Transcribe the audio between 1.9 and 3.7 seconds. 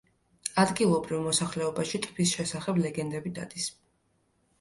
ტბის შესახებ ლეგენდები დადის.